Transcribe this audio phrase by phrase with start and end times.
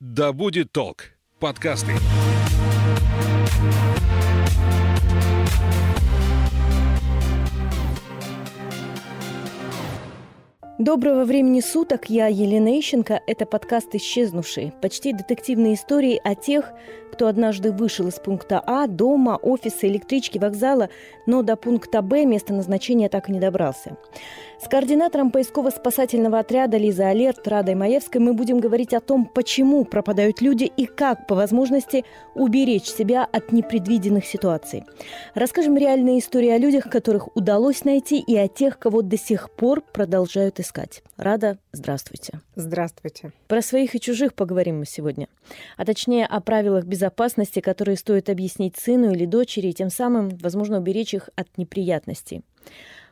[0.00, 1.92] «Да будет толк» подкасты.
[10.78, 13.20] Доброго времени суток, я Елена Ищенко.
[13.26, 14.72] Это подкаст «Исчезнувшие».
[14.80, 16.72] Почти детективные истории о тех,
[17.10, 20.88] кто однажды вышел из пункта А, дома, офиса, электрички, вокзала,
[21.26, 23.96] но до пункта Б место назначения так и не добрался.
[24.62, 30.42] С координатором поисково-спасательного отряда Лиза Алерт Радой Маевской мы будем говорить о том, почему пропадают
[30.42, 34.84] люди и как, по возможности, уберечь себя от непредвиденных ситуаций.
[35.34, 39.80] Расскажем реальные истории о людях, которых удалось найти, и о тех, кого до сих пор
[39.80, 41.02] продолжают искать.
[41.16, 42.40] Рада, здравствуйте.
[42.54, 43.32] Здравствуйте.
[43.48, 45.28] Про своих и чужих поговорим мы сегодня.
[45.78, 46.99] А точнее о правилах безопасности,
[47.60, 52.42] которые стоит объяснить сыну или дочери, и тем самым, возможно, уберечь их от неприятностей.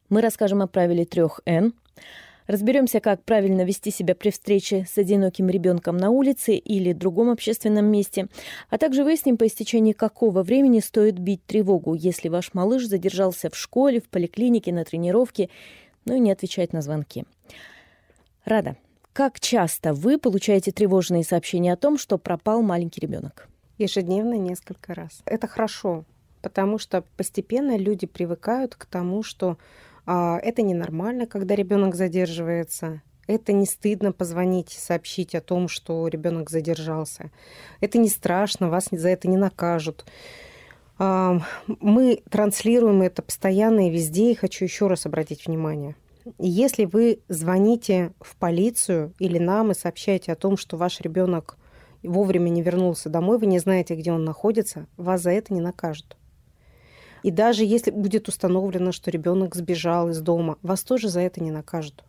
[0.08, 1.72] Мы расскажем о правиле трех «Н»,
[2.48, 7.84] Разберемся, как правильно вести себя при встрече с одиноким ребенком на улице или другом общественном
[7.84, 8.28] месте,
[8.70, 13.56] а также выясним, по истечении какого времени стоит бить тревогу, если ваш малыш задержался в
[13.56, 15.50] школе, в поликлинике, на тренировке,
[16.06, 17.26] ну и не отвечает на звонки.
[18.46, 18.76] Рада,
[19.12, 23.50] как часто вы получаете тревожные сообщения о том, что пропал маленький ребенок?
[23.78, 25.22] Ежедневно несколько раз.
[25.24, 26.04] Это хорошо,
[26.42, 29.56] потому что постепенно люди привыкают к тому, что
[30.04, 33.02] а, это ненормально, когда ребенок задерживается.
[33.28, 37.30] Это не стыдно позвонить и сообщить о том, что ребенок задержался.
[37.80, 40.04] Это не страшно, вас за это не накажут.
[40.98, 45.94] А, мы транслируем это постоянно и везде, и хочу еще раз обратить внимание.
[46.38, 51.56] Если вы звоните в полицию или нам и сообщаете о том, что ваш ребенок
[52.02, 56.16] вовремя не вернулся домой, вы не знаете, где он находится, вас за это не накажут.
[57.22, 61.50] И даже если будет установлено, что ребенок сбежал из дома, вас тоже за это не
[61.50, 62.04] накажут.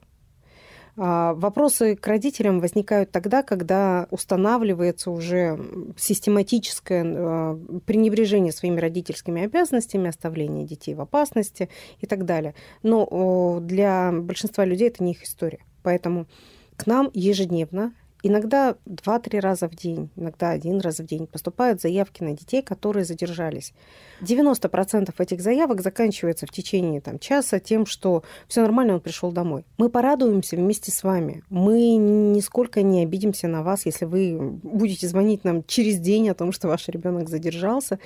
[1.01, 5.57] А, вопросы к родителям возникают тогда, когда устанавливается уже
[5.97, 12.53] систематическое а, пренебрежение своими родительскими обязанностями, оставление детей в опасности и так далее.
[12.83, 15.59] Но для большинства людей это не их история.
[15.83, 16.27] Поэтому
[16.75, 22.21] к нам ежедневно Иногда два-три раза в день, иногда один раз в день поступают заявки
[22.21, 23.73] на детей, которые задержались.
[24.21, 29.63] 90% этих заявок заканчивается в течение там, часа тем, что все нормально, он пришел домой.
[29.77, 31.43] Мы порадуемся вместе с вами.
[31.49, 36.51] Мы нисколько не обидимся на вас, если вы будете звонить нам через день о том,
[36.51, 37.99] что ваш ребенок задержался.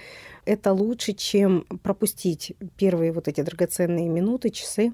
[0.45, 4.93] Это лучше, чем пропустить первые вот эти драгоценные минуты, часы,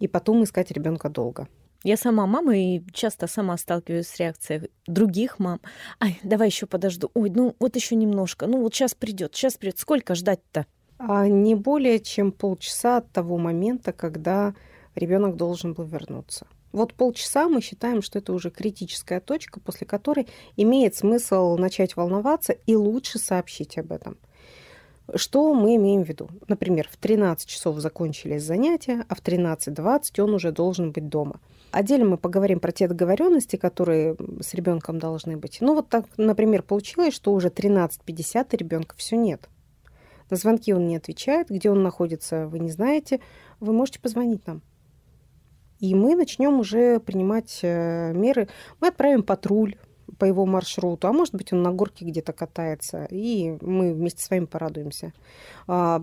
[0.00, 1.46] и потом искать ребенка долго.
[1.86, 5.60] Я сама мама и часто сама сталкиваюсь с реакцией других мам.
[6.00, 7.12] Ай, давай еще подожду.
[7.14, 8.48] Ой, ну вот еще немножко.
[8.48, 9.78] Ну вот сейчас придет, сейчас придет.
[9.78, 10.66] Сколько ждать-то?
[10.98, 14.56] А не более чем полчаса от того момента, когда
[14.96, 16.48] ребенок должен был вернуться.
[16.72, 20.26] Вот полчаса мы считаем, что это уже критическая точка, после которой
[20.56, 24.18] имеет смысл начать волноваться и лучше сообщить об этом.
[25.14, 26.30] Что мы имеем в виду?
[26.48, 31.38] Например, в 13 часов закончились занятия, а в 13.20 он уже должен быть дома–
[31.76, 35.58] Отдельно мы поговорим про те договоренности, которые с ребенком должны быть.
[35.60, 39.50] Ну вот так, например, получилось, что уже 13.50 и ребенка все нет.
[40.30, 43.20] На звонки он не отвечает, где он находится, вы не знаете.
[43.60, 44.62] Вы можете позвонить нам.
[45.78, 48.48] И мы начнем уже принимать э, меры.
[48.80, 49.76] Мы отправим патруль
[50.18, 54.30] по его маршруту, а может быть, он на горке где-то катается, и мы вместе с
[54.30, 55.12] вами порадуемся.
[55.66, 56.02] А,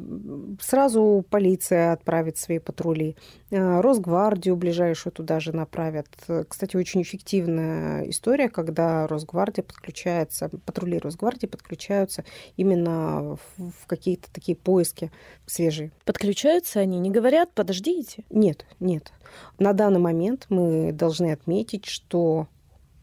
[0.59, 3.15] сразу полиция отправит свои патрули,
[3.51, 6.07] а, Росгвардию ближайшую туда же направят.
[6.47, 12.23] Кстати, очень эффективная история, когда Росгвардия подключается, патрули Росгвардии подключаются
[12.57, 15.11] именно в какие-то такие поиски
[15.45, 15.91] свежие.
[16.05, 18.25] Подключаются они, не говорят, подождите?
[18.29, 19.13] Нет, нет.
[19.59, 22.47] На данный момент мы должны отметить, что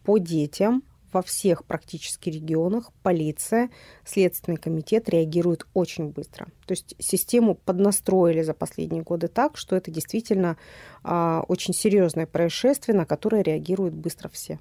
[0.05, 0.82] по детям
[1.12, 3.71] во всех практически регионах полиция,
[4.04, 6.47] Следственный комитет реагируют очень быстро.
[6.66, 10.56] То есть систему поднастроили за последние годы так, что это действительно
[11.03, 14.59] а, очень серьезное происшествие, на которое реагируют быстро все.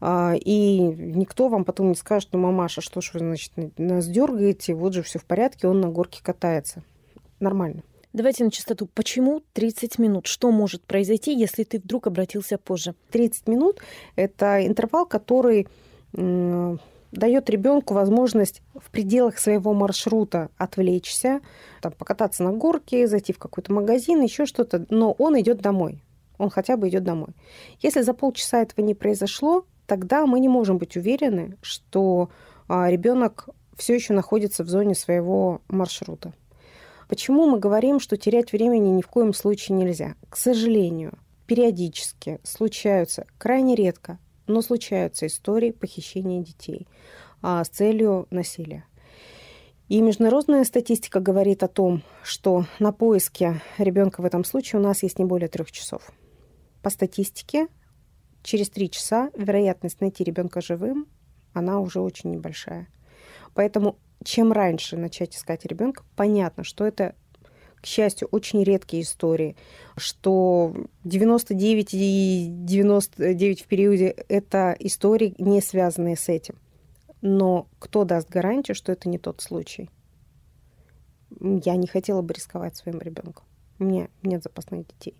[0.00, 4.74] А, и никто вам потом не скажет, ну, мамаша, что ж вы, значит, нас дергаете,
[4.74, 6.82] вот же все в порядке, он на горке катается.
[7.40, 7.82] Нормально.
[8.16, 8.86] Давайте на чистоту.
[8.86, 10.26] Почему 30 минут?
[10.26, 12.94] Что может произойти, если ты вдруг обратился позже?
[13.10, 13.80] 30 минут–
[14.16, 15.68] это интервал, который
[16.14, 21.42] дает ребенку возможность в пределах своего маршрута отвлечься,
[21.82, 26.02] там, покататься на горке, зайти в какой-то магазин, еще что-то, но он идет домой.
[26.38, 27.34] Он хотя бы идет домой.
[27.82, 32.30] Если за полчаса этого не произошло, тогда мы не можем быть уверены, что
[32.66, 36.32] а, ребенок все еще находится в зоне своего маршрута.
[37.08, 40.16] Почему мы говорим, что терять времени ни в коем случае нельзя?
[40.28, 46.86] К сожалению, периодически случаются, крайне редко, но случаются истории похищения детей
[47.42, 48.84] а, с целью насилия.
[49.88, 55.04] И международная статистика говорит о том, что на поиске ребенка в этом случае у нас
[55.04, 56.10] есть не более трех часов.
[56.82, 57.68] По статистике,
[58.42, 61.06] через три часа вероятность найти ребенка живым,
[61.52, 62.88] она уже очень небольшая.
[63.54, 67.14] Поэтому чем раньше начать искать ребенка, понятно, что это
[67.86, 69.54] к счастью, очень редкие истории,
[69.96, 70.74] что
[71.04, 76.56] 99 и 99 в периоде– это истории, не связанные с этим.
[77.22, 79.88] Но кто даст гарантию, что это не тот случай?
[81.40, 83.44] Я не хотела бы рисковать своим ребенком.
[83.78, 85.14] У меня нет запасных детей.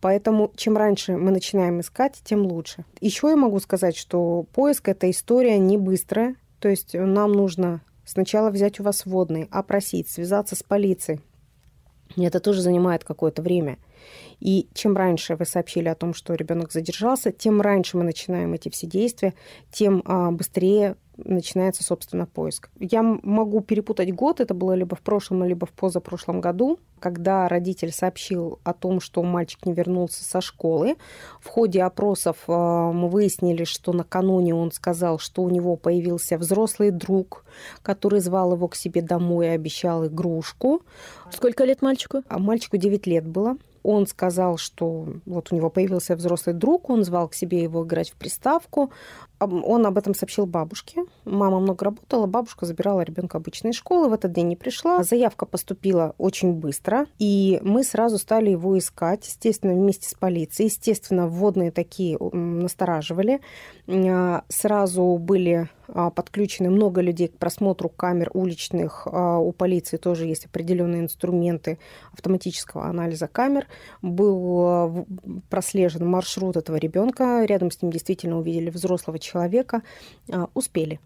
[0.00, 2.84] Поэтому чем раньше мы начинаем искать, тем лучше.
[3.00, 6.36] Еще я могу сказать, что поиск– это история не быстрая.
[6.60, 11.20] То есть нам нужно сначала взять у вас водные, опросить, связаться с полицией.
[12.16, 13.78] Это тоже занимает какое-то время.
[14.40, 18.70] И чем раньше вы сообщили о том, что ребенок задержался, тем раньше мы начинаем эти
[18.70, 19.34] все действия,
[19.70, 22.70] тем а, быстрее начинается, собственно, поиск.
[22.78, 27.92] Я могу перепутать год, это было либо в прошлом, либо в позапрошлом году, когда родитель
[27.92, 30.96] сообщил о том, что мальчик не вернулся со школы.
[31.40, 36.90] В ходе опросов а, мы выяснили, что накануне он сказал, что у него появился взрослый
[36.90, 37.44] друг,
[37.82, 40.82] который звал его к себе домой и обещал игрушку.
[41.30, 42.22] Сколько лет мальчику?
[42.28, 43.56] А мальчику 9 лет было.
[43.82, 48.10] Он сказал, что вот у него появился взрослый друг, он звал к себе его играть
[48.10, 48.92] в приставку.
[49.40, 51.04] Он об этом сообщил бабушке.
[51.24, 55.02] Мама много работала, бабушка забирала ребенка обычной школы, в этот день не пришла.
[55.04, 60.68] Заявка поступила очень быстро, и мы сразу стали его искать, естественно, вместе с полицией.
[60.68, 63.40] Естественно, вводные такие настораживали.
[63.86, 69.06] А, сразу были а, подключены много людей к просмотру камер уличных.
[69.06, 71.78] А, у полиции тоже есть определенные инструменты
[72.12, 73.66] автоматического анализа камер.
[74.02, 75.06] Был
[75.48, 77.44] прослежен маршрут этого ребенка.
[77.44, 79.27] Рядом с ним действительно увидели взрослого человека.
[80.54, 81.00] Успели.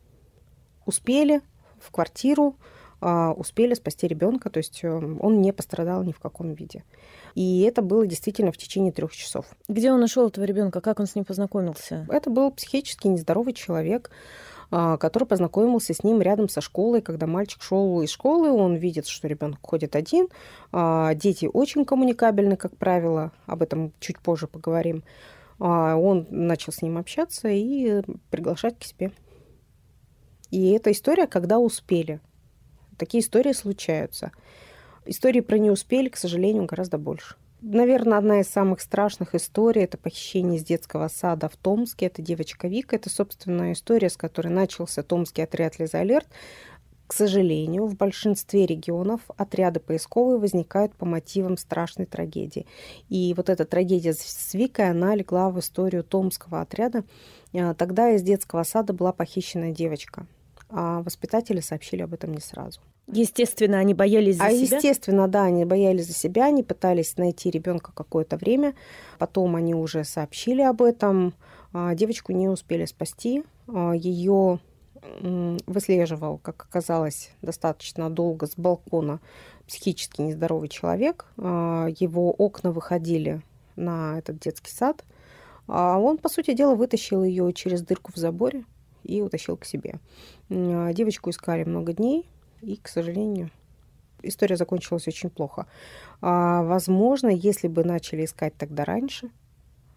[0.87, 1.41] Успели
[1.79, 2.57] в квартиру,
[3.01, 6.85] успели спасти ребенка, то есть э, он не пострадал ни в каком виде.
[7.35, 9.47] И это было действительно в течение трех часов.
[9.69, 10.81] Где он нашел этого ребенка?
[10.81, 12.07] Как он с ним познакомился?
[12.09, 14.11] Это был психически нездоровый человек.
[14.75, 17.03] А, который познакомился с ним рядом со школой.
[17.03, 20.29] Когда мальчик шел из школы, он видит, что ребенок ходит один.
[20.73, 23.33] А, дети очень коммуникабельны, как правило.
[23.45, 25.05] Об этом чуть позже поговорим.
[25.65, 29.13] А, он начал с ним общаться и приглашать к себе.
[30.51, 32.21] И эта история, когда успели.
[32.99, 34.33] Такие истории случаются.
[35.07, 37.37] Истории про не успели, к сожалению, гораздо больше.
[37.61, 42.07] Наверное, одна из самых страшных историй– это похищение из детского сада в Томске.
[42.07, 42.97] Это девочка Вика.
[42.97, 46.27] Это, собственно, история, с которой начался Томский отряд «Лиза Алерт».
[47.13, 52.65] К сожалению, в большинстве регионов отряды поисковые возникают по мотивам страшной трагедии.
[53.11, 57.05] И вот эта трагедия с Викой, она легла в историю Томского отряда.
[57.53, 60.27] А, тогда из детского сада была похищена девочка,
[60.71, 62.81] а воспитатели сообщили об этом не сразу.
[63.09, 64.77] Естественно, они боялись за а себя.
[64.79, 68.75] Естественно, да, они боялись за себя, они пытались найти ребенка какое-то время.
[69.19, 71.35] Потом они уже сообщили об этом.
[71.75, 73.45] А, девочку не успели спасти.
[73.69, 74.61] А, Ее
[75.67, 79.21] выслеживал, как оказалось, достаточно долго с балкона
[79.67, 81.27] психически нездоровый человек.
[81.39, 83.43] А, его окна выходили
[83.77, 85.05] на этот детский сад.
[85.67, 88.65] Он, по сути дела, вытащил ее через дырку в заборе
[89.05, 90.01] и утащил к себе.
[90.49, 92.29] Девочку искали много дней,
[92.63, 93.51] и, к сожалению,
[94.23, 95.67] история закончилась очень плохо.
[96.21, 99.31] А, возможно, если бы начали искать тогда раньше,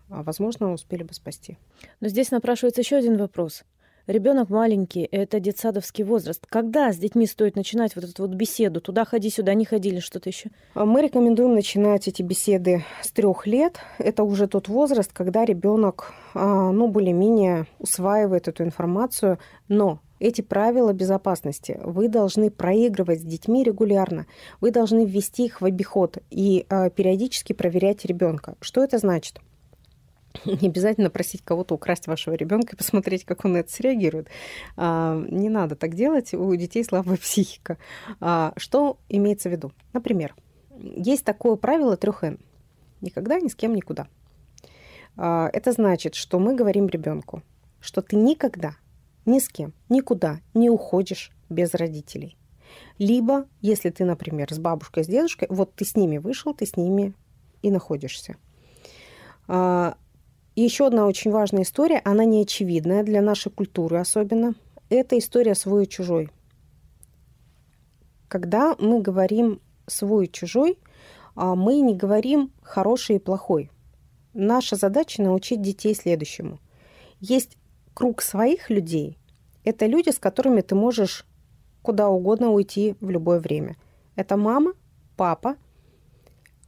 [0.09, 1.57] а, возможно, успели бы спасти.
[1.99, 3.63] Но здесь напрашивается еще один вопрос.
[4.07, 6.45] Ребенок маленький, это детсадовский возраст.
[6.47, 8.79] Когда с детьми стоит начинать вот эту вот беседу?
[8.79, 10.51] Туда ходи, сюда не ходили, что-то еще?
[10.75, 13.79] А, мы рекомендуем начинать эти беседы с трех лет.
[13.97, 19.39] Это уже тот возраст, когда ребенок, а, ну, более-менее усваивает эту информацию.
[19.69, 24.27] Но эти правила безопасности вы должны проигрывать с детьми регулярно.
[24.61, 28.55] Вы должны ввести их в обиход и э, периодически проверять ребенка.
[28.61, 29.39] Что это значит?
[30.45, 34.27] Не обязательно просить кого-то украсть вашего ребенка и посмотреть, как он на это среагирует.
[34.75, 37.77] А, не надо так делать, у детей слабая психика.
[38.19, 39.71] А, что имеется в виду?
[39.93, 40.35] Например,
[40.77, 42.39] есть такое правило трех Н.
[43.01, 44.07] Никогда, ни с кем, никуда.
[45.17, 47.43] А, это значит, что мы говорим ребенку,
[47.79, 48.75] что ты никогда
[49.25, 52.37] ни с кем, никуда не уходишь без родителей.
[52.97, 56.75] Либо, если ты, например, с бабушкой, с дедушкой, вот ты с ними вышел, ты с
[56.75, 57.13] ними
[57.61, 58.37] и находишься.
[60.55, 64.55] А, еще одна очень важная история, она не очевидная для нашей культуры особенно.
[64.89, 66.29] Это история свой и чужой.
[68.27, 70.79] Когда мы говорим свой и чужой,
[71.35, 73.69] а, мы не говорим хороший и плохой.
[74.33, 76.59] Наша задача научить детей следующему.
[77.19, 77.57] Есть
[77.93, 79.17] круг своих людей.
[79.63, 81.25] Это люди, с которыми ты можешь
[81.81, 83.77] куда угодно уйти в любое время.
[84.15, 84.73] Это мама,
[85.17, 85.55] папа.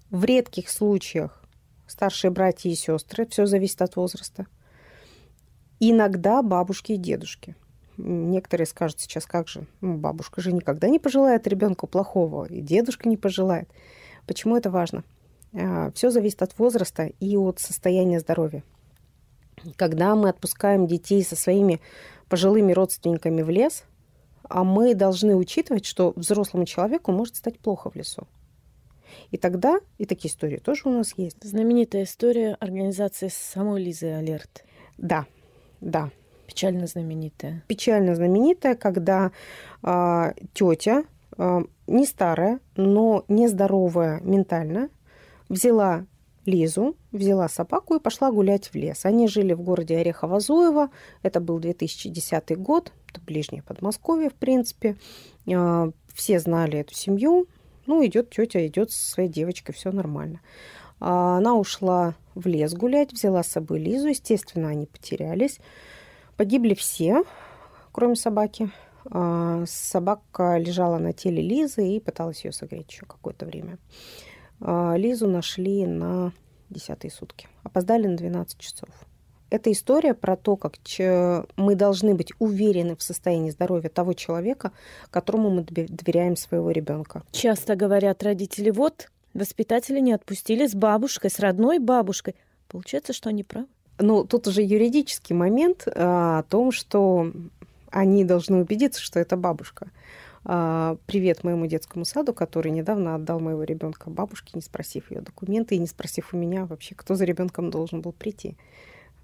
[0.09, 1.36] В редких случаях
[1.87, 3.25] старшие братья и сестры.
[3.27, 4.45] Все зависит от возраста.
[5.79, 7.55] Иногда бабушки и дедушки.
[7.97, 13.09] Некоторые скажут сейчас, как же, ну, бабушка же никогда не пожелает ребенку плохого, и дедушка
[13.09, 13.69] не пожелает.
[14.27, 15.03] Почему это важно?
[15.53, 18.63] А, Все зависит от возраста и от состояния здоровья.
[19.75, 21.81] Когда мы отпускаем детей со своими
[22.29, 23.83] пожилыми родственниками в лес,
[24.43, 28.27] а мы должны учитывать, что взрослому человеку может стать плохо в лесу.
[29.31, 31.43] И тогда, и такие истории тоже у нас есть.
[31.43, 34.63] Знаменитая история организации самой Лизы Алерт.
[34.97, 35.25] Да,
[35.81, 36.11] да.
[36.47, 37.63] Печально знаменитая.
[37.67, 39.31] Печально знаменитая, когда
[39.83, 41.03] э, тетя,
[41.37, 44.89] э, не старая, но нездоровая ментально,
[45.49, 46.05] взяла
[46.45, 49.05] Лизу, взяла собаку и пошла гулять в лес.
[49.05, 50.89] Они жили в городе Орехово-Зуево.
[51.21, 52.93] Это был 2010 год.
[53.09, 54.95] Это ближнее Подмосковье, в принципе.
[55.45, 57.47] Э, все знали эту семью.
[57.87, 60.41] Ну, идет тетя, идет со своей девочкой, все нормально.
[60.99, 64.07] А она ушла в лес гулять, взяла с собой Лизу.
[64.07, 65.59] Естественно, они потерялись.
[66.35, 67.23] Погибли все,
[67.91, 68.69] кроме собаки.
[69.09, 73.77] А собака лежала на теле Лизы и пыталась ее согреть еще какое-то время.
[74.59, 76.33] А Лизу нашли на
[76.69, 77.47] десятые сутки.
[77.63, 78.89] Опоздали на 12 часов.
[79.49, 80.73] Это история про то, как
[81.55, 84.71] мы должны быть уверены в состоянии здоровья того человека,
[85.09, 87.23] которому мы доверяем своего ребенка.
[87.31, 92.35] Часто говорят родители, вот воспитатели не отпустили с бабушкой, с родной бабушкой.
[92.67, 93.67] Получается, что они правы.
[93.99, 97.31] Ну, тут уже юридический момент а, о том, что
[97.89, 99.89] они должны убедиться, что это бабушка.
[100.43, 105.75] А, привет моему детскому саду, который недавно отдал моего ребенка бабушке, не спросив ее документы
[105.75, 108.55] и не спросив у меня вообще, кто за ребенком должен был прийти.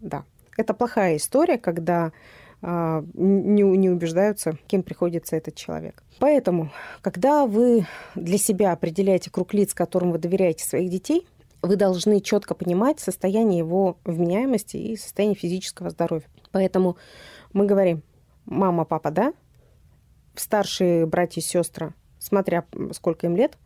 [0.03, 0.25] Да,
[0.57, 2.12] это плохая история, когда
[2.62, 6.03] а, не, не убеждаются, кем приходится этот человек.
[6.19, 11.25] Поэтому, когда вы для себя определяете круг лиц, которым вы доверяете своих детей,
[11.62, 16.27] вы должны четко понимать состояние его вменяемости и состояние физического здоровья.
[16.51, 16.98] Поэтому
[17.53, 18.03] мы говорим,
[18.45, 19.33] мама, папа, да,
[20.36, 23.57] старшие братья и сестры, смотря сколько им лет,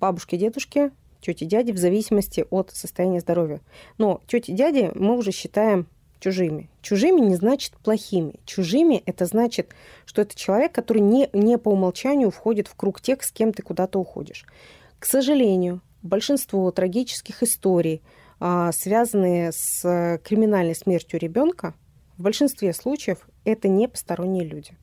[0.00, 0.90] бабушки, дедушки,
[1.22, 3.60] тети, дяди, в зависимости от состояния здоровья.
[3.96, 5.86] Но тети, дяди мы уже считаем
[6.20, 6.68] чужими.
[6.82, 8.34] Чужими не значит плохими.
[8.44, 9.74] Чужими это значит,
[10.04, 13.62] что это человек, который не, не по умолчанию входит в круг тех, с кем ты
[13.62, 14.44] куда-то уходишь.
[14.98, 18.02] К сожалению, большинство трагических историй,
[18.38, 21.74] а, связанные с криминальной смертью ребенка,
[22.18, 24.76] в большинстве случаев это не посторонние люди.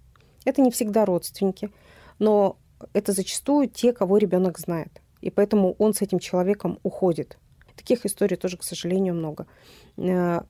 [0.44, 1.70] Это не всегда родственники,
[2.18, 2.58] но
[2.94, 5.02] это зачастую те, кого ребенок знает.
[5.22, 7.38] И поэтому он с этим человеком уходит.
[7.76, 9.48] Таких историй тоже, к сожалению, много.
[9.98, 10.42] Э,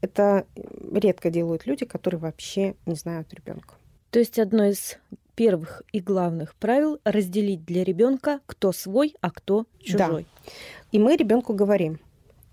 [0.00, 0.46] это
[0.92, 3.74] редко делают люди, которые вообще не знают ребенка.
[4.10, 4.98] То есть одно из
[5.34, 10.26] первых и главных правил разделить для ребенка, кто свой, а кто чужой.
[10.44, 10.52] Да.
[10.92, 11.98] И мы ребенку говорим,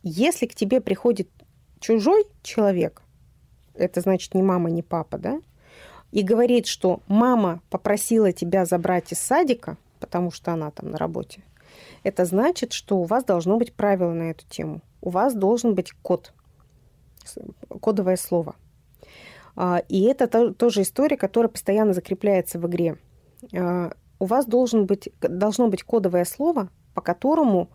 [0.03, 1.29] если к тебе приходит
[1.79, 3.03] чужой человек,
[3.75, 5.41] это значит не мама, не папа, да,
[6.11, 11.41] и говорит, что мама попросила тебя забрать из садика, потому что она там на работе,
[12.03, 14.81] это значит, что у вас должно быть правило на эту тему.
[15.01, 16.33] У вас должен быть код,
[17.81, 18.55] кодовое слово.
[19.55, 22.97] А, и это тоже история, которая постоянно закрепляется в игре.
[23.55, 27.69] А, у вас должен быть, должно быть кодовое слово, по которому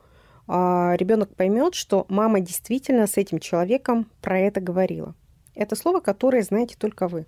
[0.47, 5.15] а, ребенок поймет, что мама действительно с этим человеком про это говорила.
[5.55, 7.27] Это слово, которое знаете только вы.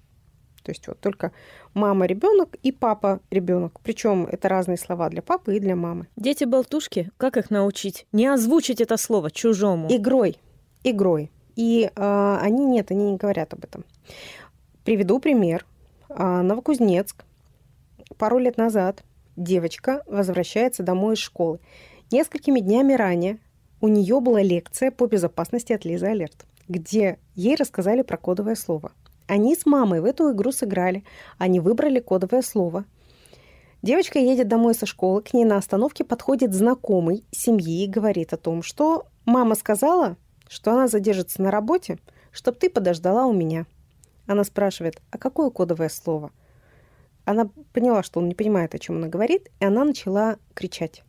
[0.69, 1.33] То есть вот только
[1.73, 3.81] мама ребенок и папа ребенок.
[3.83, 6.09] Причем это разные слова для папы и для мамы.
[6.15, 8.07] Дети болтушки, как их научить?
[8.13, 9.89] Не озвучить это слово чужому.
[9.89, 10.37] Игрой.
[10.85, 11.31] Игрой.
[11.57, 13.87] И э, они нет, они не говорят об этом.
[14.85, 15.65] Приведу пример.
[16.11, 17.25] Э, Новокузнецк.
[18.19, 19.05] Пару лет назад
[19.37, 21.61] девочка возвращается домой из школы.
[22.11, 23.39] Несколькими днями ранее
[23.81, 28.93] у нее была лекция по безопасности от Лизы Алерт, где ей рассказали про кодовое слово.
[29.29, 31.05] Они с мамой в эту игру сыграли.
[31.37, 32.87] Они выбрали кодовое слово.
[33.83, 38.39] Девочка едет домой со школы, к ней на остановке подходит знакомый семьи и говорит о
[38.39, 40.17] том, что мама сказала,
[40.49, 41.99] что она задержится на работе,
[42.33, 43.67] чтобы ты подождала у меня.
[44.27, 46.33] Она спрашивает, а какое кодовое слово?
[47.25, 51.05] Она поняла, что он не понимает, о чем она говорит, и она начала кричать.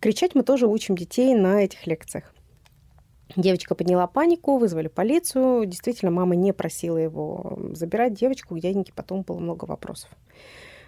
[0.00, 2.34] Кричать мы тоже учим детей на этих лекциях.
[3.36, 5.64] Девочка подняла панику, вызвали полицию.
[5.66, 8.54] Действительно, мама не просила его забирать девочку.
[8.54, 10.10] К дяденьке потом было много вопросов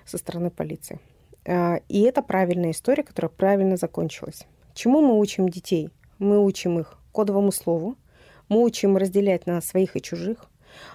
[0.05, 1.01] со стороны полиции.
[1.47, 4.47] А, и это правильная история, которая правильно закончилась.
[4.75, 5.91] Чему мы учим детей?
[6.19, 7.97] Мы учим их кодовому слову,
[8.49, 10.47] мы учим разделять на своих и чужих,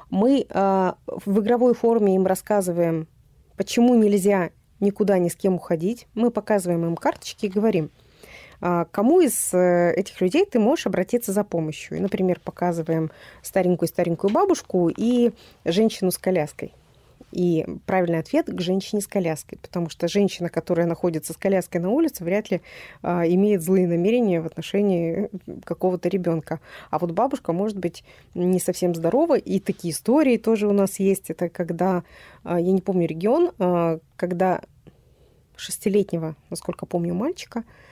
[0.10, 3.08] Мы э, в игровой форме им рассказываем,
[3.56, 6.08] почему нельзя никуда ни с кем уходить.
[6.13, 7.91] Мы показываем им карточки и говорим,
[8.60, 11.98] кому из э, этих людей ты можешь обратиться за помощью.
[11.98, 13.12] И, например, показываем
[13.42, 15.32] старенькую-старенькую бабушку и
[15.66, 16.74] женщину с коляской.
[17.32, 21.89] И правильный ответ к женщине с коляской, потому что женщина, которая находится с коляской на
[21.89, 22.62] улице, вряд ли
[23.04, 25.30] а, имеет злые намерения в отношении
[25.63, 26.60] какого-то ребенка.
[26.89, 31.30] А вот бабушка может быть не совсем здорова, и такие истории тоже у нас есть.
[31.30, 32.04] Это когда,
[32.44, 34.62] а, я не помню регион, а, когда
[35.56, 37.88] шестилетнего, насколько помню, мальчика а,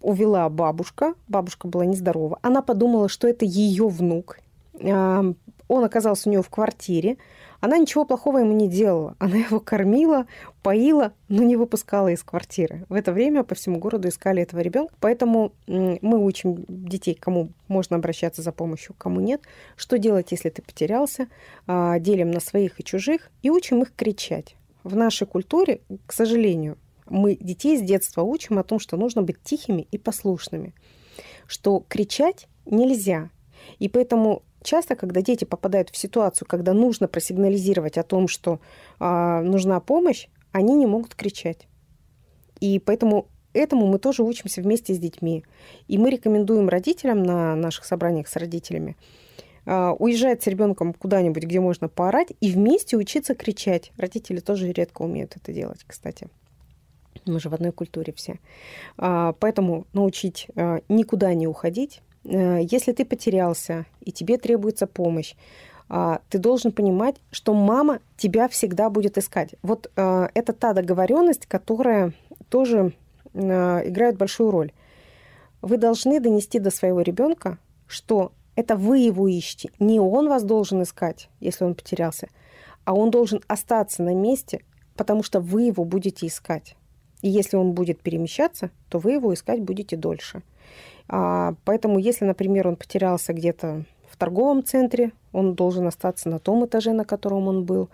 [0.00, 4.38] увела бабушка, бабушка была нездорова, она подумала, что это ее внук,
[4.80, 5.24] а,
[5.68, 7.18] он оказался у нее в квартире,
[7.60, 9.16] она ничего плохого ему не делала.
[9.18, 10.26] Она его кормила,
[10.62, 12.86] поила, но не выпускала из квартиры.
[12.88, 14.94] В это время по всему городу искали этого ребенка.
[15.00, 19.42] Поэтому мы учим детей, кому можно обращаться за помощью, кому нет.
[19.76, 21.26] Что делать, если ты потерялся.
[21.66, 24.56] А, делим на своих и чужих и учим их кричать.
[24.84, 26.78] В нашей культуре, к сожалению,
[27.10, 30.74] мы детей с детства учим о том, что нужно быть тихими и послушными,
[31.46, 33.30] что кричать нельзя.
[33.78, 38.60] И поэтому часто, когда дети попадают в ситуацию, когда нужно просигнализировать о том, что
[39.00, 41.66] э, нужна помощь, они не могут кричать.
[42.60, 45.44] И поэтому этому мы тоже учимся вместе с детьми.
[45.86, 48.96] И мы рекомендуем родителям на наших собраниях с родителями
[49.66, 53.92] э, уезжать с ребенком куда-нибудь, где можно поорать, и вместе учиться кричать.
[53.96, 56.28] Родители тоже редко умеют это делать, кстати.
[57.28, 58.38] Мы же в одной культуре все.
[58.96, 65.34] А, поэтому научить а, никуда не уходить, Э, если ты потерялся и тебе требуется помощь,
[65.88, 69.54] а, ты должен понимать, что мама тебя всегда будет искать.
[69.62, 72.12] Вот это та договоренность, которая
[72.50, 72.92] тоже
[73.34, 74.72] играет большую роль.
[75.62, 79.70] Вы должны донести до своего ребенка, что это вы его ищете.
[79.78, 82.28] Не он вас должен искать, если он потерялся,
[82.84, 84.62] а он должен остаться на месте,
[84.96, 86.76] потому что вы его будете искать.
[87.22, 90.42] И если он будет перемещаться, то вы его искать будете дольше.
[91.08, 96.64] А, поэтому, если, например, он потерялся где-то в торговом центре, он должен остаться на том
[96.66, 97.88] этаже, на котором он был,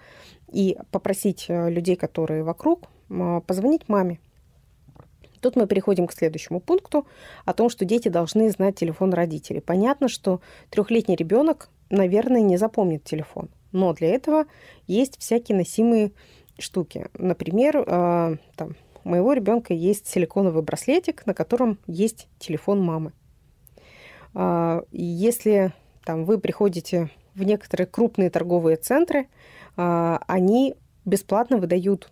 [0.52, 2.88] и попросить э, людей, которые вокруг,
[3.46, 4.18] позвонить маме.
[5.40, 7.06] Тут мы переходим к следующему пункту
[7.44, 9.60] о том, что дети должны знать телефон родителей.
[9.60, 14.46] Понятно, что трехлетний ребенок, наверное, не запомнит телефон, но для этого
[14.86, 16.12] есть всякие носимые
[16.58, 17.08] штуки.
[17.18, 23.12] Например, э, там, у моего ребенка есть силиконовый браслетик, на котором есть телефон мамы.
[24.34, 25.72] А, если
[26.04, 29.28] там, вы приходите в некоторые крупные торговые центры,
[29.76, 32.10] а, они бесплатно выдают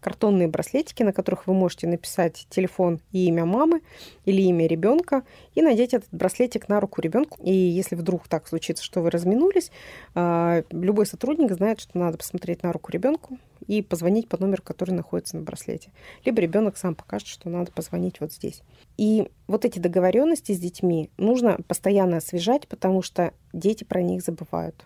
[0.00, 3.82] картонные браслетики, на которых вы можете написать телефон и имя мамы
[4.24, 5.22] или имя ребенка
[5.54, 7.38] и надеть этот браслетик на руку ребенку.
[7.40, 9.70] И если вдруг так случится, что вы разминулись,
[10.14, 14.92] а, любой сотрудник знает, что надо посмотреть на руку ребенку и позвонить по номеру, который
[14.92, 15.90] находится на браслете.
[16.24, 18.62] Либо ребенок сам покажет, что надо позвонить вот здесь.
[18.96, 24.84] И вот эти договоренности с детьми нужно постоянно освежать, потому что дети про них забывают.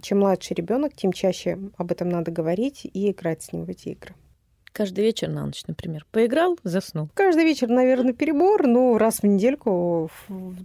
[0.00, 3.90] чем младше ребенок, тем чаще об этом надо говорить и играть с ним в эти
[3.90, 4.14] игры.
[4.72, 6.04] Каждый вечер на ночь, например.
[6.10, 7.08] Поиграл, заснул.
[7.14, 10.10] Каждый вечер, наверное, перебор, но раз в недельку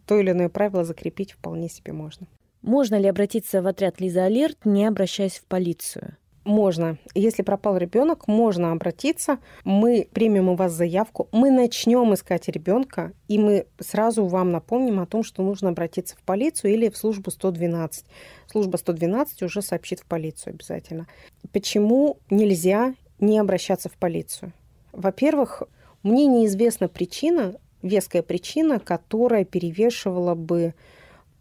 [0.08, 2.26] то или иное правило закрепить вполне себе можно.
[2.64, 6.18] Можно ли обратиться в отряд Лиза Алерт, не обращаясь в полицию?
[6.50, 6.98] Можно.
[7.14, 9.38] Если пропал ребенок, можно обратиться.
[9.66, 15.06] Мы примем у вас заявку, мы начнем искать ребенка, и мы сразу вам напомним о
[15.06, 18.04] том, что нужно обратиться в полицию или в службу 112.
[18.48, 21.06] Служба 112 уже сообщит в полицию обязательно.
[21.54, 24.52] Почему нельзя не обращаться в полицию?
[24.92, 25.62] Во-первых,
[26.02, 30.74] мне неизвестна причина, веская причина, которая перевешивала бы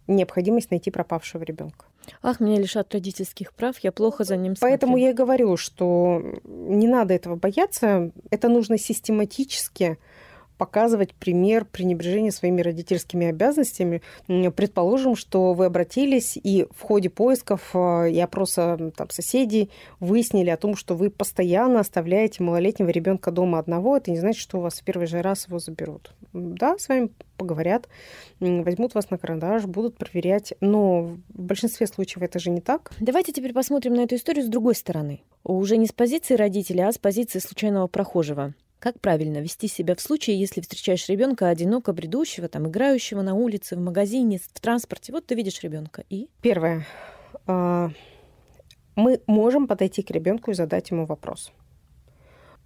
[0.07, 1.88] необходимость найти пропавшего ребенка.
[2.23, 4.71] Ах, меня лишат родительских прав, я плохо за ним смотрю.
[4.71, 8.11] Поэтому я и говорю, что не надо этого бояться.
[8.31, 9.99] Это нужно систематически
[10.59, 14.03] показывать пример пренебрежения своими родительскими обязанностями.
[14.27, 20.57] Предположим, что вы обратились и в ходе поисков э, и опроса там, соседей выяснили о
[20.57, 23.97] том, что вы постоянно оставляете малолетнего ребенка дома одного.
[23.97, 26.13] Это не значит, что у вас в первый же раз его заберут.
[26.33, 27.89] Да, с вами поговорят,
[28.41, 30.55] возьмут вас на карандаш, будут проверять.
[30.61, 32.91] Но в большинстве случаев это же не так.
[33.01, 35.23] Давайте теперь посмотрим на эту историю с другой стороны.
[35.45, 38.55] Уже не с позиции родителя, а с позиции случайного прохожего.
[38.79, 43.75] Как правильно вести себя в случае, если встречаешь ребенка одиноко бредущего, там, играющего на улице,
[43.75, 45.13] в магазине, в транспорте?
[45.13, 46.29] Вот ты видишь ребенка и...
[46.43, 46.87] Первое.
[47.47, 47.91] А,
[48.95, 51.53] мы можем подойти к ребенку и задать ему вопрос.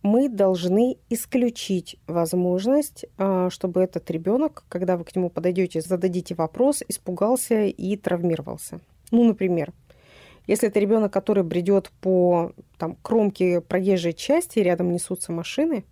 [0.03, 6.83] Мы должны исключить возможность, а, чтобы этот ребенок, когда вы к нему подойдете, зададите вопрос,
[6.88, 8.81] испугался и травмировался.
[9.12, 9.72] Ну, например,
[10.46, 15.85] если это ребенок, который бредет по там, кромке проезжей части, рядом несутся машины,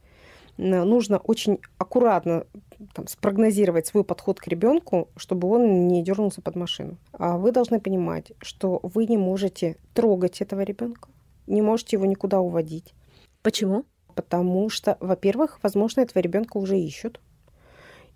[0.60, 2.46] нужно очень аккуратно
[2.94, 6.96] там, спрогнозировать свой подход к ребенку, чтобы он не дернулся под машину.
[7.12, 11.08] А вы должны понимать, что вы не можете трогать этого ребенка,
[11.46, 12.94] не можете его никуда уводить.
[13.42, 13.84] Почему?
[14.14, 17.20] Потому что, во-первых, возможно, этого ребенка уже ищут.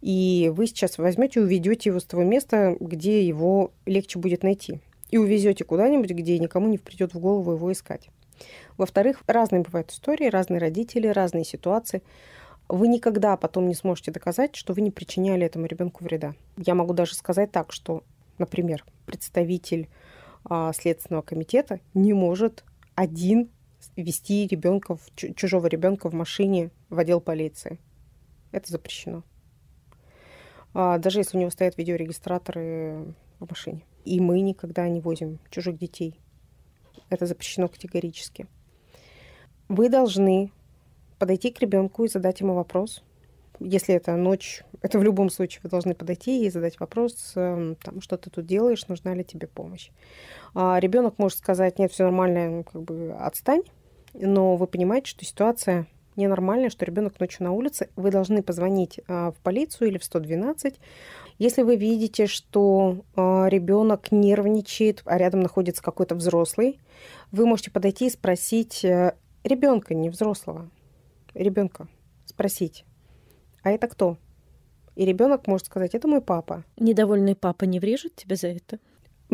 [0.03, 4.81] И вы сейчас возьмете и уведете его с того места, где его легче будет найти.
[5.11, 8.11] И увезете куда-нибудь, где никому не придет в голову его искать.
[8.77, 12.03] Во-вторых, разные бывают истории, разные родители, разные ситуации.
[12.68, 16.35] Вы никогда потом не сможете доказать, что вы не причиняли этому ребенку вреда.
[16.57, 18.03] Я могу даже сказать так, что,
[18.38, 19.88] например, представитель
[20.44, 23.51] а, Следственного комитета не может один
[23.97, 27.79] вести ребенка, чужого ребенка в машине в отдел полиции.
[28.51, 29.23] Это запрещено.
[30.73, 33.83] А, даже если у него стоят видеорегистраторы в машине.
[34.05, 36.20] И мы никогда не возим чужих детей.
[37.11, 38.47] Это запрещено категорически.
[39.69, 40.53] Вы должны
[41.19, 43.03] подойти к ребенку и задать ему вопрос.
[43.61, 48.01] Если это ночь, это в любом случае вы должны подойти и задать вопрос, эм, там,
[48.01, 49.91] что ты тут делаешь, нужна ли тебе помощь.
[50.55, 53.63] А ребенок может сказать, нет, все нормально, как бы отстань,
[54.13, 59.33] но вы понимаете, что ситуация ненормальное, что ребенок ночью на улице, вы должны позвонить а,
[59.33, 60.79] в полицию или в 112.
[61.38, 66.81] Если вы видите, что а, ребенок нервничает, а рядом находится какой-то взрослый,
[67.33, 70.70] вы можете подойти и спросить э, ребенка, не взрослого,
[71.35, 71.88] ребенка,
[72.25, 72.85] спросить,
[73.62, 74.16] а это кто?
[74.94, 76.64] И ребенок может сказать, это мой папа.
[76.77, 78.79] Недовольный папа не врежет тебя за это?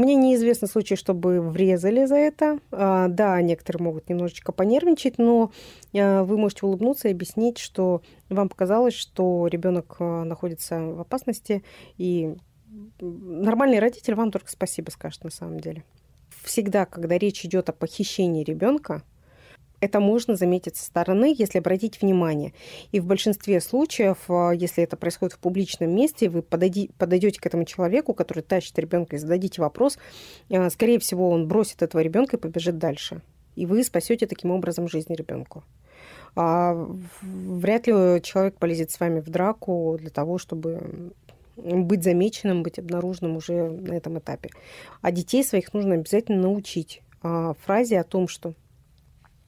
[0.00, 2.58] Мне неизвестно случай, чтобы врезали за это.
[2.72, 5.52] А, да, некоторые могут немножечко понервничать, но
[5.94, 11.62] а, вы можете улыбнуться и объяснить, что вам показалось, что ребенок а, находится в опасности,
[11.98, 12.34] и
[12.98, 15.84] нормальный родитель вам только спасибо скажет на самом деле.
[16.44, 19.02] Всегда, когда речь идет о похищении ребенка,
[19.80, 22.52] это можно заметить со стороны, если обратить внимание.
[22.92, 27.64] И в большинстве случаев, а, если это происходит в публичном месте, вы подойдете к этому
[27.64, 29.98] человеку, который тащит ребенка, и зададите вопрос,
[30.50, 33.22] а, скорее всего, он бросит этого ребенка и побежит дальше.
[33.56, 35.64] И вы спасете таким образом жизнь ребенку.
[36.36, 36.74] А
[37.22, 41.12] вряд ли человек полезет с вами в драку для того, чтобы
[41.56, 44.50] быть замеченным, быть обнаруженным уже на этом этапе.
[45.02, 48.54] А детей своих нужно обязательно научить фразе о том, что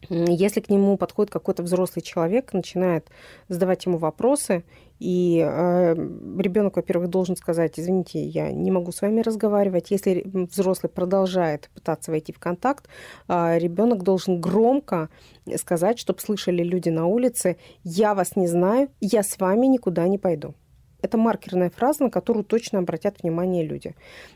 [0.08, 3.08] если к нему подходит какой-то взрослый человек, начинает
[3.48, 4.64] задавать ему вопросы,
[4.98, 9.90] и э, ребенок, во-первых, должен сказать, извините, я не могу с вами разговаривать.
[9.90, 12.88] Если взрослый продолжает пытаться войти в контакт,
[13.28, 15.08] э, ребенок должен громко
[15.56, 20.18] сказать, чтобы слышали люди на улице, я вас не знаю, я с вами никуда не
[20.18, 20.54] пойду
[21.02, 23.94] это маркерная фраза, на которую точно обратят внимание люди.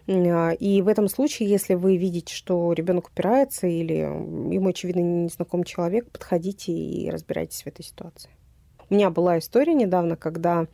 [0.09, 5.65] А, и в этом случае, если вы видите, что ребенок упирается или ему, очевидно, незнакомый
[5.65, 8.31] человек, подходите и разбирайтесь в этой ситуации.
[8.91, 10.67] У меня была история недавно, когда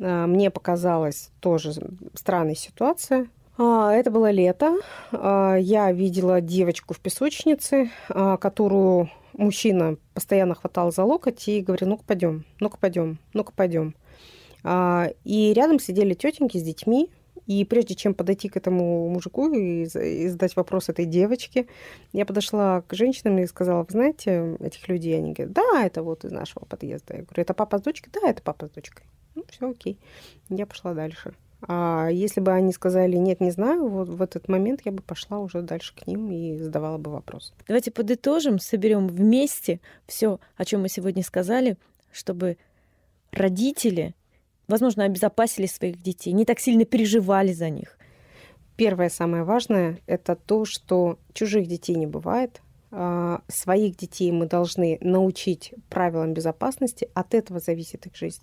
[0.00, 1.72] а, мне показалась тоже
[2.14, 3.28] странная ситуация.
[3.58, 4.78] А, это было лето.
[5.12, 12.44] Я видела девочку в песочнице, которую мужчина постоянно хватал за локоть и говорил, ну-ка пойдем,
[12.60, 13.94] ну-ка пойдем, ну-ка пойдем.
[14.64, 17.10] А, и рядом сидели тетеньки с детьми,
[17.46, 21.66] и прежде чем подойти к этому мужику и, задать вопрос этой девочке,
[22.12, 25.16] я подошла к женщинам и сказала, вы знаете этих людей?
[25.18, 27.16] Они говорят, да, это вот из нашего подъезда.
[27.16, 28.12] Я говорю, это папа с дочкой?
[28.12, 29.06] Да, это папа с дочкой.
[29.34, 29.98] Ну, все окей.
[30.50, 31.34] Я пошла дальше.
[31.66, 35.38] А если бы они сказали, нет, не знаю, вот в этот момент я бы пошла
[35.38, 37.54] уже дальше к ним и задавала бы вопрос.
[37.68, 41.76] Давайте подытожим, соберем вместе все, о чем мы сегодня сказали,
[42.10, 42.56] чтобы
[43.30, 44.14] родители
[44.72, 47.98] возможно, обезопасили своих детей, не так сильно переживали за них.
[48.76, 52.61] Первое, самое важное, это то, что чужих детей не бывает,
[53.48, 58.42] своих детей мы должны научить правилам безопасности, от этого зависит их жизнь.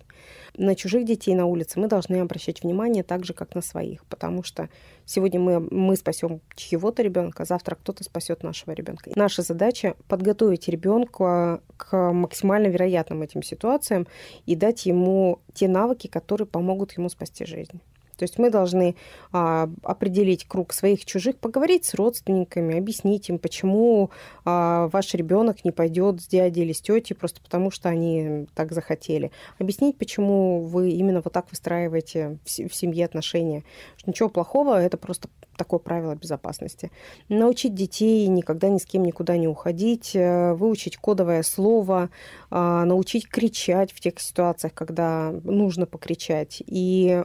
[0.56, 4.42] На чужих детей на улице мы должны обращать внимание так же, как на своих, потому
[4.42, 4.68] что
[5.04, 9.12] сегодня мы, мы спасем чьего-то ребенка, завтра кто-то спасет нашего ребенка.
[9.14, 14.08] Наша задача подготовить ребенка к максимально вероятным этим ситуациям
[14.46, 17.80] и дать ему те навыки, которые помогут ему спасти жизнь.
[18.20, 18.96] То есть мы должны
[19.32, 24.10] а, определить круг своих чужих, поговорить с родственниками, объяснить им, почему
[24.44, 28.72] а, ваш ребенок не пойдет с дядей или с тетей просто потому, что они так
[28.72, 29.32] захотели.
[29.58, 33.64] Объяснить, почему вы именно вот так выстраиваете в, семье отношения.
[34.04, 36.90] Ничего плохого, это просто такое правило безопасности.
[37.28, 42.08] Научить детей никогда ни с кем никуда не уходить, э, выучить кодовое слово,
[42.50, 46.62] а, научить кричать в тех ситуациях, когда нужно покричать.
[46.66, 47.22] И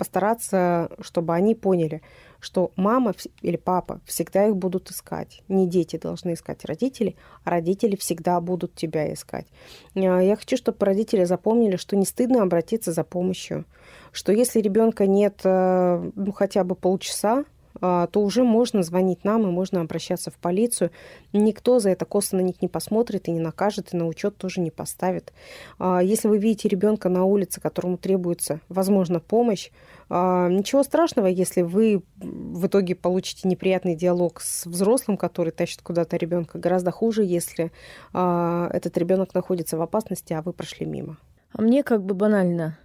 [0.00, 2.00] постараться, чтобы они поняли,
[2.40, 5.42] что мама или папа всегда их будут искать.
[5.48, 9.46] Не дети должны искать родителей, а родители всегда будут тебя искать.
[9.94, 13.66] А, я хочу, чтобы родители запомнили, что не стыдно обратиться за помощью,
[14.10, 17.44] что если ребенка нет э, ну, хотя бы полчаса,
[17.78, 20.90] то уже можно звонить нам и можно обращаться в полицию.
[21.32, 24.60] Никто за это косо на них не посмотрит и не накажет, и на учет тоже
[24.60, 25.32] не поставит.
[25.78, 29.70] А, если вы видите ребенка на улице, которому требуется, возможно, помощь,
[30.08, 36.16] а, ничего страшного, если вы в итоге получите неприятный диалог с взрослым, который тащит куда-то
[36.16, 36.58] ребенка.
[36.58, 37.72] Гораздо хуже, если
[38.12, 41.16] этот ребенок находится в опасности, а вы прошли мимо.
[41.52, 42.78] А мне как бы банально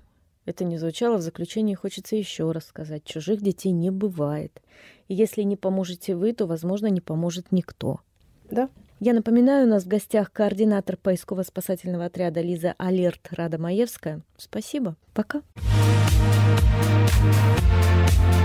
[0.46, 3.04] это не звучало, в заключении хочется еще раз сказать.
[3.04, 4.62] Чужих детей не бывает.
[5.08, 8.00] И если не поможете вы, то, возможно, не поможет никто.
[8.50, 8.70] Да.
[9.00, 14.22] Я напоминаю, у нас в гостях координатор поисково-спасательного отряда Лиза Алерт Рада Маевская.
[14.38, 14.96] Спасибо.
[15.14, 15.42] Пока.
[17.26, 18.45] you